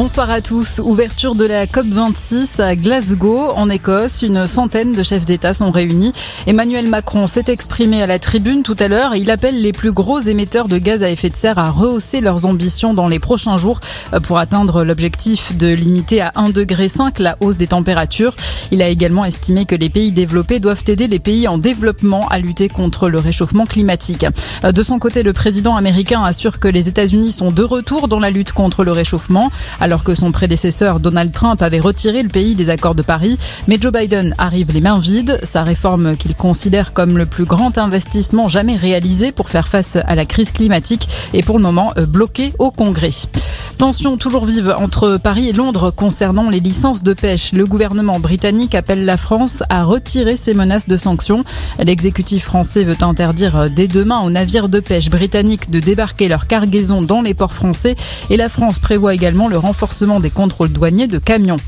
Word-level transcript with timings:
Bonsoir 0.00 0.30
à 0.30 0.40
tous. 0.40 0.78
Ouverture 0.78 1.34
de 1.34 1.44
la 1.44 1.66
COP26 1.66 2.62
à 2.62 2.76
Glasgow, 2.76 3.50
en 3.56 3.68
Écosse. 3.68 4.22
Une 4.22 4.46
centaine 4.46 4.92
de 4.92 5.02
chefs 5.02 5.24
d'État 5.24 5.52
sont 5.52 5.72
réunis. 5.72 6.12
Emmanuel 6.46 6.86
Macron 6.86 7.26
s'est 7.26 7.46
exprimé 7.48 8.00
à 8.00 8.06
la 8.06 8.20
tribune 8.20 8.62
tout 8.62 8.76
à 8.78 8.86
l'heure. 8.86 9.16
Il 9.16 9.28
appelle 9.28 9.60
les 9.60 9.72
plus 9.72 9.90
gros 9.90 10.20
émetteurs 10.20 10.68
de 10.68 10.78
gaz 10.78 11.02
à 11.02 11.10
effet 11.10 11.30
de 11.30 11.34
serre 11.34 11.58
à 11.58 11.70
rehausser 11.70 12.20
leurs 12.20 12.46
ambitions 12.46 12.94
dans 12.94 13.08
les 13.08 13.18
prochains 13.18 13.56
jours 13.56 13.80
pour 14.22 14.38
atteindre 14.38 14.84
l'objectif 14.84 15.56
de 15.56 15.66
limiter 15.66 16.20
à 16.20 16.30
1,5 16.36 16.52
degré 16.52 16.86
la 17.18 17.36
hausse 17.40 17.58
des 17.58 17.66
températures. 17.66 18.36
Il 18.70 18.82
a 18.82 18.88
également 18.88 19.24
estimé 19.24 19.66
que 19.66 19.74
les 19.74 19.90
pays 19.90 20.12
développés 20.12 20.60
doivent 20.60 20.84
aider 20.86 21.08
les 21.08 21.18
pays 21.18 21.48
en 21.48 21.58
développement 21.58 22.28
à 22.28 22.38
lutter 22.38 22.68
contre 22.68 23.08
le 23.08 23.18
réchauffement 23.18 23.66
climatique. 23.66 24.26
De 24.62 24.82
son 24.84 25.00
côté, 25.00 25.24
le 25.24 25.32
président 25.32 25.74
américain 25.74 26.22
assure 26.22 26.60
que 26.60 26.68
les 26.68 26.86
États-Unis 26.86 27.32
sont 27.32 27.50
de 27.50 27.64
retour 27.64 28.06
dans 28.06 28.20
la 28.20 28.30
lutte 28.30 28.52
contre 28.52 28.84
le 28.84 28.92
réchauffement 28.92 29.50
alors 29.88 30.04
que 30.04 30.14
son 30.14 30.32
prédécesseur 30.32 31.00
Donald 31.00 31.32
Trump 31.32 31.62
avait 31.62 31.80
retiré 31.80 32.22
le 32.22 32.28
pays 32.28 32.54
des 32.54 32.68
accords 32.68 32.94
de 32.94 33.00
Paris. 33.00 33.38
Mais 33.68 33.78
Joe 33.80 33.90
Biden 33.90 34.34
arrive 34.36 34.70
les 34.70 34.82
mains 34.82 34.98
vides. 34.98 35.40
Sa 35.44 35.62
réforme 35.62 36.14
qu'il 36.14 36.34
considère 36.34 36.92
comme 36.92 37.16
le 37.16 37.24
plus 37.24 37.46
grand 37.46 37.78
investissement 37.78 38.48
jamais 38.48 38.76
réalisé 38.76 39.32
pour 39.32 39.48
faire 39.48 39.66
face 39.66 39.96
à 39.96 40.14
la 40.14 40.26
crise 40.26 40.50
climatique 40.50 41.08
est 41.32 41.42
pour 41.42 41.56
le 41.56 41.62
moment 41.62 41.90
euh, 41.96 42.04
bloqué 42.04 42.52
au 42.58 42.70
Congrès. 42.70 43.12
Tension 43.78 44.16
toujours 44.16 44.44
vive 44.44 44.74
entre 44.76 45.18
Paris 45.18 45.50
et 45.50 45.52
Londres 45.52 45.92
concernant 45.92 46.50
les 46.50 46.58
licences 46.58 47.04
de 47.04 47.14
pêche. 47.14 47.52
Le 47.52 47.64
gouvernement 47.64 48.18
britannique 48.18 48.74
appelle 48.74 49.04
la 49.04 49.16
France 49.16 49.62
à 49.68 49.84
retirer 49.84 50.36
ses 50.36 50.52
menaces 50.52 50.88
de 50.88 50.96
sanctions. 50.96 51.44
L'exécutif 51.78 52.44
français 52.44 52.82
veut 52.82 52.96
interdire 53.02 53.70
dès 53.70 53.86
demain 53.86 54.18
aux 54.18 54.30
navires 54.30 54.68
de 54.68 54.80
pêche 54.80 55.10
britanniques 55.10 55.70
de 55.70 55.78
débarquer 55.78 56.26
leur 56.26 56.48
cargaison 56.48 57.02
dans 57.02 57.22
les 57.22 57.34
ports 57.34 57.52
français 57.52 57.94
et 58.30 58.36
la 58.36 58.48
France 58.48 58.80
prévoit 58.80 59.14
également 59.14 59.46
le 59.46 59.58
renforcement 59.58 60.18
des 60.18 60.30
contrôles 60.30 60.72
douaniers 60.72 61.06
de 61.06 61.18
camions. 61.18 61.58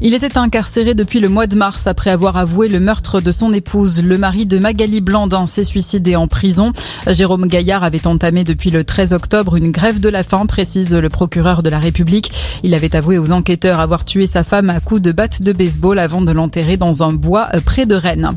Il 0.00 0.12
était 0.12 0.36
incarcéré 0.36 0.94
depuis 0.94 1.20
le 1.20 1.28
mois 1.28 1.46
de 1.46 1.54
mars 1.54 1.86
après 1.86 2.10
avoir 2.10 2.36
avoué 2.36 2.68
le 2.68 2.80
meurtre 2.80 3.20
de 3.20 3.30
son 3.30 3.52
épouse. 3.52 4.02
Le 4.02 4.18
mari 4.18 4.44
de 4.44 4.58
Magali 4.58 5.00
Blandin 5.00 5.46
s'est 5.46 5.64
suicidé 5.64 6.16
en 6.16 6.26
prison. 6.26 6.72
Jérôme 7.06 7.46
Gaillard 7.46 7.84
avait 7.84 8.06
entamé 8.06 8.44
depuis 8.44 8.70
le 8.70 8.84
13 8.84 9.12
octobre 9.12 9.56
une 9.56 9.70
grève 9.70 10.00
de 10.00 10.08
la 10.08 10.22
faim, 10.22 10.46
précise 10.46 10.94
le 10.94 11.08
procureur 11.08 11.62
de 11.62 11.70
la 11.70 11.78
République. 11.78 12.32
Il 12.62 12.74
avait 12.74 12.96
avoué 12.96 13.18
aux 13.18 13.32
enquêteurs 13.32 13.80
avoir 13.80 14.04
tué 14.04 14.26
sa 14.26 14.42
femme 14.42 14.68
à 14.68 14.80
coups 14.80 15.00
de 15.00 15.12
batte 15.12 15.42
de 15.42 15.52
baseball 15.52 15.98
avant 15.98 16.22
de 16.22 16.32
l'enterrer 16.32 16.76
dans 16.76 17.02
un 17.02 17.12
bois 17.12 17.48
près 17.64 17.86
de 17.86 17.94
Rennes. 17.94 18.30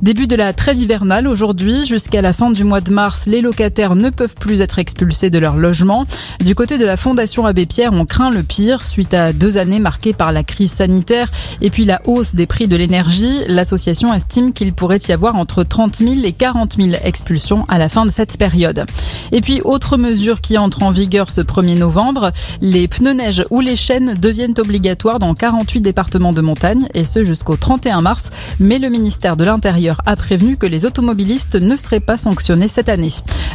Début 0.00 0.28
de 0.28 0.36
la 0.36 0.52
trêve 0.52 0.78
hivernale 0.78 1.26
aujourd'hui. 1.26 1.84
Jusqu'à 1.84 2.22
la 2.22 2.32
fin 2.32 2.52
du 2.52 2.62
mois 2.62 2.80
de 2.80 2.92
mars, 2.92 3.26
les 3.26 3.40
locataires 3.40 3.96
ne 3.96 4.10
peuvent 4.10 4.36
plus 4.36 4.60
être 4.60 4.78
expulsés 4.78 5.28
de 5.28 5.40
leur 5.40 5.56
logement. 5.56 6.06
Du 6.38 6.54
côté 6.54 6.78
de 6.78 6.84
la 6.84 6.96
Fondation 6.96 7.46
Abbé 7.46 7.66
Pierre, 7.66 7.92
on 7.92 8.04
craint 8.04 8.30
le 8.30 8.44
pire 8.44 8.84
suite 8.84 9.12
à 9.12 9.32
deux 9.32 9.58
années 9.58 9.80
marquées 9.80 10.12
par 10.12 10.30
la 10.30 10.44
crise 10.44 10.70
sanitaire 10.70 11.32
et 11.60 11.70
puis 11.70 11.84
la 11.84 12.00
hausse 12.06 12.36
des 12.36 12.46
prix 12.46 12.68
de 12.68 12.76
l'énergie. 12.76 13.40
L'association 13.48 14.14
estime 14.14 14.52
qu'il 14.52 14.72
pourrait 14.72 15.00
y 15.08 15.12
avoir 15.12 15.34
entre 15.34 15.64
30 15.64 15.96
000 15.96 16.14
et 16.22 16.32
40 16.32 16.76
000 16.76 16.90
expulsions 17.02 17.64
à 17.68 17.76
la 17.78 17.88
fin 17.88 18.04
de 18.04 18.10
cette 18.10 18.38
période. 18.38 18.86
Et 19.32 19.40
puis, 19.40 19.60
autre 19.62 19.96
mesure 19.96 20.40
qui 20.40 20.58
entre 20.58 20.84
en 20.84 20.90
vigueur 20.90 21.28
ce 21.28 21.40
1er 21.40 21.76
novembre, 21.76 22.30
les 22.60 22.86
pneus 22.86 23.14
neige 23.14 23.44
ou 23.50 23.60
les 23.60 23.74
chaînes 23.74 24.14
deviennent 24.14 24.54
obligatoires 24.58 25.18
dans 25.18 25.34
48 25.34 25.80
départements 25.80 26.32
de 26.32 26.40
montagne 26.40 26.86
et 26.94 27.02
ce 27.02 27.24
jusqu'au 27.24 27.56
31 27.56 28.00
mars. 28.00 28.30
Mais 28.60 28.78
le 28.78 28.90
ministère 28.90 29.36
de 29.36 29.44
l'Intérieur 29.44 29.87
a 30.06 30.16
prévenu 30.16 30.56
que 30.56 30.66
les 30.66 30.86
automobilistes 30.86 31.56
ne 31.56 31.76
seraient 31.76 32.00
pas 32.00 32.16
sanctionnés 32.16 32.68
cette 32.68 32.88
année. 32.88 33.12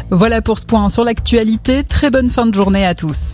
Voilà 0.09 0.41
pour 0.41 0.59
ce 0.59 0.65
point 0.65 0.89
sur 0.89 1.03
l'actualité. 1.03 1.83
Très 1.83 2.11
bonne 2.11 2.29
fin 2.29 2.45
de 2.45 2.53
journée 2.53 2.85
à 2.85 2.95
tous. 2.95 3.31